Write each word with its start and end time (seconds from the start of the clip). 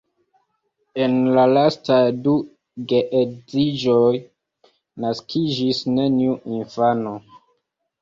En 1.03 1.13
la 1.37 1.43
lastaj 1.57 1.99
du 2.29 2.33
geedziĝoj 2.95 4.11
naskiĝis 5.07 5.87
neniu 5.95 6.39
infano. 6.59 7.19